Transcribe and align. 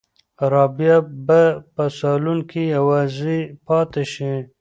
رابعه 0.51 0.97
به 1.27 1.41
په 1.73 1.83
صالون 1.99 2.39
کې 2.49 2.61
یوازې 2.75 3.37
پاتې 3.65 4.03
شي. 4.13 4.31